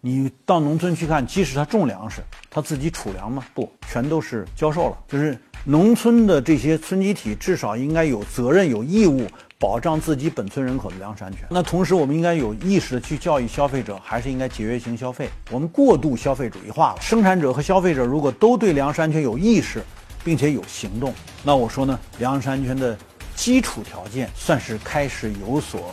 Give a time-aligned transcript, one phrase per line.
[0.00, 3.44] 你到农村去看，即使他种粮食，他自己储粮吗？
[3.52, 4.98] 不，全都是交售了。
[5.08, 9.26] 就是农村的这些村集体，至少应该有责任、有义务
[9.58, 11.40] 保障自己本村人口的粮食安全。
[11.50, 15.28] 那同时，我们应该有意识的去教育消费者，还是应该节约型消费。
[15.50, 17.00] 我们过度消费主义化了。
[17.00, 19.82] 生产者和消费者如果都对粮食安全有意识，
[20.24, 21.12] 并且有行动，
[21.42, 22.96] 那我说呢，粮食安全的
[23.34, 25.92] 基础条件算是开始有所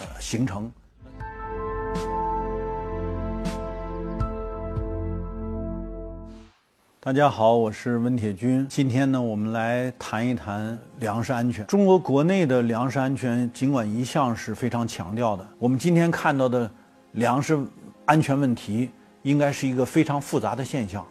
[0.00, 0.70] 呃形成。
[7.08, 8.66] 大家好，我是温铁军。
[8.68, 11.64] 今天呢，我们来谈一谈粮食安全。
[11.64, 16.70] 中国国内的粮食安全，尽管一向是非常强调的，我们今天看到的
[17.12, 17.58] 粮食
[18.04, 18.90] 安全问题，
[19.22, 21.02] 应该是一个非常复杂的现象。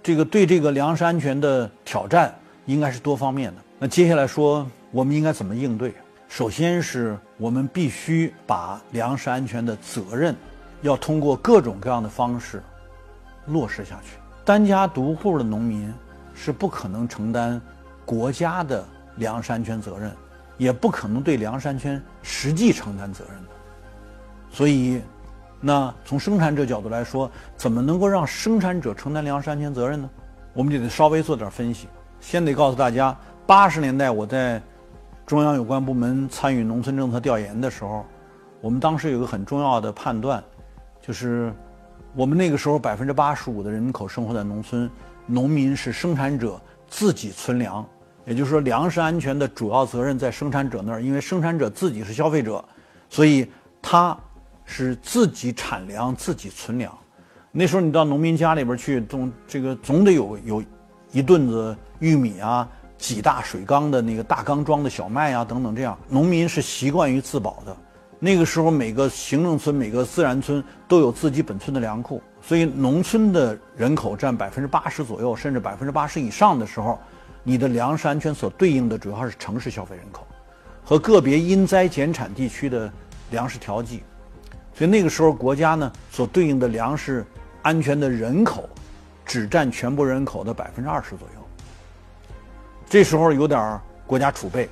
[0.00, 2.32] 这个对这个粮食安全的挑战，
[2.66, 3.60] 应该是多方面的。
[3.80, 5.92] 那接下来说，我们应该怎么应对？
[6.28, 10.36] 首先是我们必须把粮食安全的责任，
[10.82, 12.62] 要通过各种各样的方式
[13.46, 14.18] 落实下去。
[14.44, 15.92] 单家独户的农民
[16.34, 17.60] 是不可能承担
[18.04, 18.84] 国家的
[19.16, 20.10] 粮食安全责任，
[20.58, 23.50] 也不可能对粮食安全实际承担责任的。
[24.50, 25.00] 所以，
[25.60, 30.10] 那从生产者角度来说，怎么能够让生产者承担粮食安全责任呢？
[30.54, 31.86] 我们就得稍微做点分析。
[32.20, 34.60] 先得告诉大家，八十年代我在
[35.24, 38.04] 中央有关部门参与农村政策调研的时候，
[38.60, 40.42] 我们当时有个很重要的判断，
[41.00, 41.54] 就是。
[42.14, 44.90] 我们那个时候百分之八十五的人口生活在农村，
[45.26, 47.84] 农民是生产者自己存粮，
[48.26, 52.62] 也就是说粮食安全的主要责任在生产者那儿，因为生产者自己是消费者，
[53.08, 54.14] 所以他
[54.66, 56.96] 是自己产粮自己存粮。
[57.50, 60.64] 那时候你到农民家里边去，总这个总得有有
[61.12, 62.68] 一顿子玉米啊，
[62.98, 67.74] 几大水缸的那个大缸装的小麦啊等等，这样农民是习惯于自保的。
[68.24, 76.96] 那个时候，每个行政村、每个自然村都有自己本村的粮库，所以农村的人口占百分之八十左右，甚至百分之八十以上的时候，
[77.42, 80.24] 你的粮食安全所对应的主要是城市消费人口，
[80.84, 82.88] 和个别因灾减产地区的
[83.32, 84.04] 粮食调剂，
[84.72, 87.26] 所以那个时候国家呢所对应的粮食
[87.62, 88.70] 安全的人口，
[89.26, 91.42] 只占全部人口的百分之二十左右。
[92.88, 94.66] 这时候有点国家储备，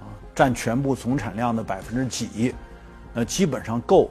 [0.00, 2.54] 啊，占全部总产量的百分之几。
[3.12, 4.10] 那基本上够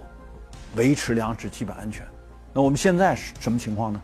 [0.76, 2.06] 维持粮食基本安全。
[2.54, 4.02] 那我们现在是什么情况呢？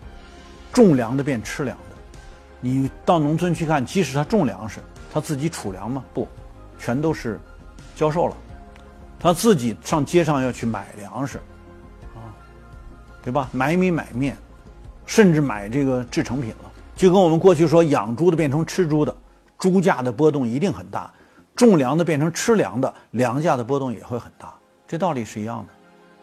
[0.72, 1.96] 种粮的变吃粮的。
[2.60, 4.80] 你到农村去看，即使他种粮食，
[5.14, 6.04] 他自己储粮吗？
[6.14, 6.28] 不，
[6.80, 7.40] 全都是
[7.96, 8.38] 销售了。
[9.20, 11.38] 他自己上街上要去买粮食，
[12.14, 12.30] 啊，
[13.24, 13.50] 对吧？
[13.52, 14.38] 买米买面，
[15.06, 16.72] 甚至买这个制成品了。
[16.96, 19.16] 就跟我们过去说养猪的变成吃猪的，
[19.58, 21.10] 猪价的波动一定很大；
[21.56, 24.54] 种粮的变成吃粮的，粮价的波动也会很大。
[24.88, 25.74] 这道理是一样的，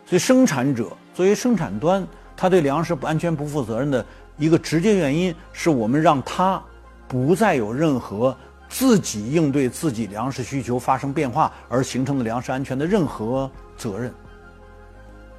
[0.05, 2.07] 所以生产者作为生产端，
[2.37, 4.05] 他对粮食不安全不负责任的
[4.39, 6.63] 一个直接原因，是我们让他
[7.09, 8.37] 不再有任何
[8.69, 14.15] 自己应对自己粮食需求发生变化而形成的粮食安全的任何责任。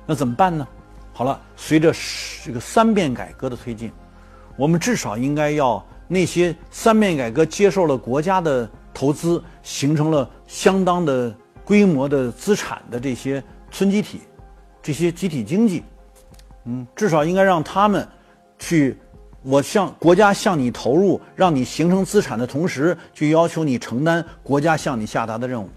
[0.06, 0.68] 那怎么办呢？
[1.14, 1.94] 好了，随着
[2.44, 3.90] 这个三变改革的推进，
[4.58, 11.34] 我们至少应该要那些三变改革接受了国家的投资，形成了相当的。
[11.66, 13.42] 规模的资产的这些
[13.72, 14.22] 村集体，
[14.82, 15.82] 这些集体经济，
[16.66, 18.06] 嗯，至少应该让他们
[18.60, 18.98] 去，
[19.42, 25.70] 我向国家向你投入，让你形成资产的同时，去要求你承担国家向你下达的任务，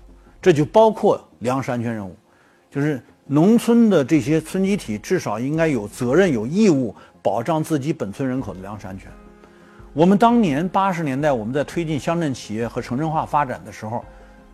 [0.42, 2.16] 这就包括粮食安全任务，
[2.68, 9.08] 就是农村的这些村集体至少应该有责任有义务保障自己本村人口的粮食安全。
[9.92, 14.04] 我们当年八十年代我们在推进乡镇企业和城镇化发展的时候。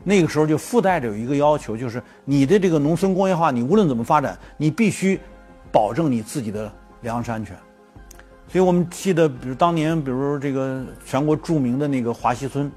[0.05, 5.19] 那个时候就附带着有一个要求，就是你的这个农村工业化，你无论怎么发展，你必须
[5.71, 6.71] 保证你自己的
[7.03, 7.57] 粮食安全。
[8.49, 12.71] 所以我们记得，比如当年，比如这个全国著名的那个华西村，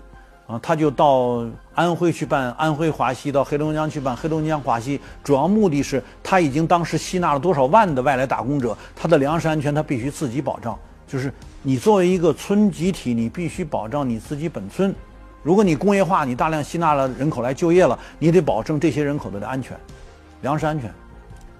[0.48, 10.78] 啊，他就到安徽去办安徽华西，到黑龙江去办黑龙江华西，主要目的是他已经当时吸纳了多少万的外来打工者，他的粮食安全他必须自己保障。
[11.08, 14.96] 就是你作为一个村集体，你必须保障你自己本村。
[15.46, 19.78] 如果你工业化，你大量吸纳了人口来就业了，你得保证这些人口的安全，
[20.42, 20.90] 粮食安全，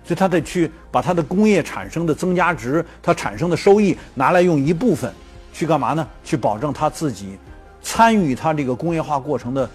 [0.04, 5.14] 所以他得去把他的工业产生的增加值，他产生的收益拿来用一部分，
[5.54, 6.08] 去干嘛呢？
[6.24, 7.38] 去保证他自己
[7.84, 9.70] 参与他这个工业化过程的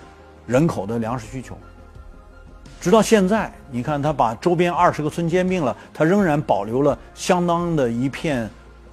[0.45, 1.57] 人口的粮食需求。
[2.81, 8.51] 直到现在，你看他把周边二十个村兼并了，他仍然保留了相当的一片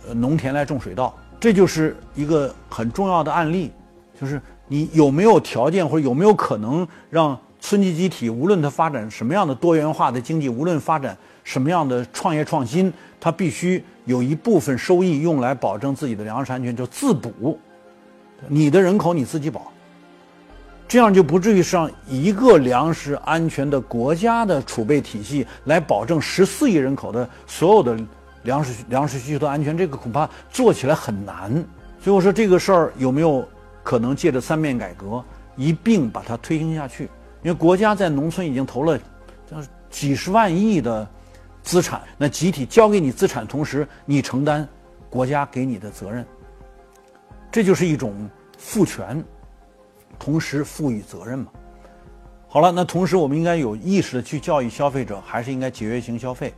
[0.07, 3.71] 呃农田来种水稻，这就是一个很重要的案例，
[4.21, 4.39] 就是。
[4.67, 17.57] 你有没有条件或者有没有可能让村级集体无论它发展什么样的多元化的经济，无论发展什么样的创业创新，它必须有一部分收益用来保证自己的粮食安全，就自补。
[18.47, 19.71] 你的人口你自己保，
[20.87, 27.97] 这样就不至于上一个粮食安全的国家的储备体系来保证十四亿人口的所有的
[28.43, 31.51] 粮食粮食需求的安全，这个恐怕做起来很难。
[31.99, 33.43] 所以我说这个事儿有没有
[33.87, 35.23] 可能借着三面改革
[35.55, 37.05] 一并把它推行下去？
[37.41, 38.99] 因为国家在农村已经投了
[39.89, 41.07] 几十万亿的
[41.63, 44.67] 资产，那集体交给你资产，同时你承担
[45.09, 46.25] 国家给你的责任。
[47.49, 49.23] 这就是一种赋权，
[50.19, 51.47] 同时赋予责任嘛。
[52.49, 56.53] 好了，那同时我们应该有意识的去教育消费者，还是应该节约型消费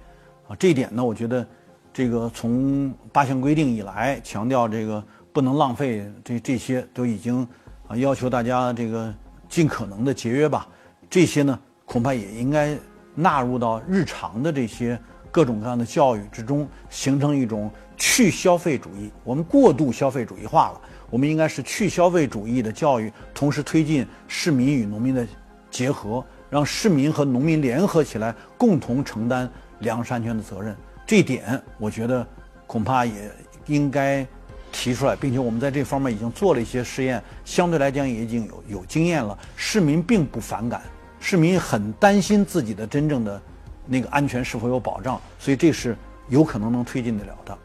[0.47, 0.55] 啊。
[0.55, 1.45] 这一点呢，我觉得
[1.93, 7.47] 这个从八项规定以来，强调这个不能浪费，这这些都已经
[7.87, 9.13] 啊要求大家这个
[9.47, 10.67] 尽可能的节约吧。
[11.09, 12.77] 这些呢，恐怕也应该
[13.15, 14.99] 纳入到日常的这些
[15.31, 17.71] 各种各样的教育之中，形成一种。
[18.01, 20.79] 去消费主义，我们过度消费主义化了。
[21.09, 25.27] 我们应该是去消费主义的教育，同时推进市民与农民的
[25.69, 30.73] 结合，让市民和农民联合起来，共同承担粮食安全的责任。
[31.05, 32.25] 这点，我觉得
[32.65, 33.29] 恐怕也
[33.65, 34.25] 应该
[34.71, 39.38] 提出来，并且我们在这方面已经做了一些试验，相对来讲也已经有有经验了。
[39.56, 40.81] 市民并不反感，
[41.19, 43.42] 市民很担心自己的真正的
[43.86, 45.95] 那个安全是否有保障，所以这是
[46.27, 47.57] 有可能能推进得了的。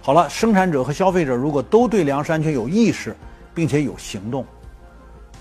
[0.00, 3.14] 好了，生产者和消费者如果都对粮食安全有意识，
[3.54, 4.44] 并且有行动，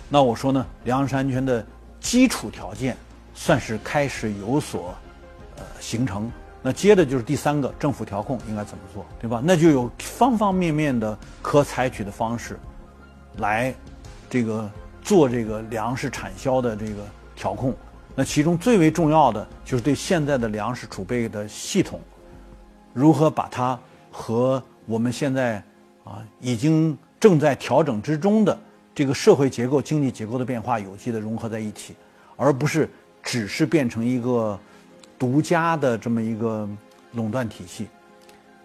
[0.10, 1.66] 那我说呢，粮食安全的
[2.00, 2.98] 基础条件
[3.34, 4.94] 算是开始有所
[5.56, 6.30] 呃形成。
[6.62, 9.42] 那接着就是第三个，政府调控应该怎么做，对吧？
[9.44, 12.60] 那就有方方面面的可采取的方式，
[13.38, 13.74] 来
[14.30, 14.70] 这个
[15.02, 17.06] 做这个粮食产销的这个
[17.36, 17.74] 调控。
[18.16, 22.00] 那其中最为重要的就是对现在的粮食储备的系统，
[22.94, 23.80] 如何把它。
[24.10, 25.62] 和我们现在
[26.04, 28.58] 啊已经正在调整之中的
[28.96, 31.96] 这个社会结构、经济结构的变化有机的融合在一起，
[32.36, 32.90] 而不是
[33.22, 34.60] 只是变成一个
[35.18, 36.68] 独家的这么一个
[37.14, 37.88] 垄断体系。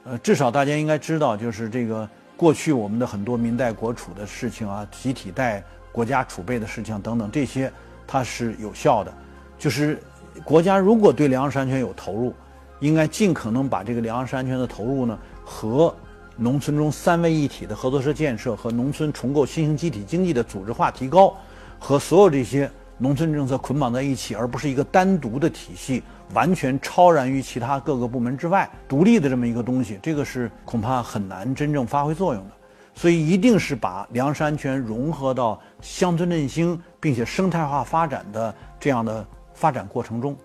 [0.05, 5.63] 呃，至少大家应该知道，就是这个过去我们的很多民代国储的事情啊，集体贷、
[5.93, 7.73] 国家储备的事情等等，这些
[8.07, 9.15] 它是有效的。
[9.59, 10.03] 就是
[10.43, 12.35] 国家如果对粮食安全有投入，
[12.81, 15.19] 应该尽可能把这个粮食安全的投入呢。
[15.45, 15.95] 和
[16.37, 21.37] 农村中三位一体的合作社建设和农村重构新型集体经济的组织化提高，
[21.79, 22.71] 和所有这些
[23.03, 26.05] 农村政策捆绑在一起，而不是一个单独的体系，
[26.35, 32.55] 完全超然于其他各个部门之外、独立的这么一个东西，这个是恐怕很难真正发挥作用的。
[32.95, 40.37] 所以，一定是把粮食安全融合到乡村振兴并且生态化发展的这样的发展过程中，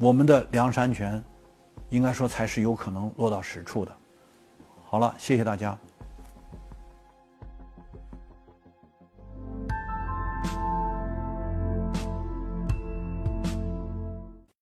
[0.00, 1.22] 我们的粮食安全
[1.90, 3.92] 应该说才是有可能落到实处的。
[4.84, 5.78] 好了，谢谢大家。